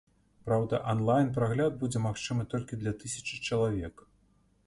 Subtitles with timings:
[0.45, 3.95] Праўда, ан-лайн прагляд будзе магчымы толькі для тысячы чалавек.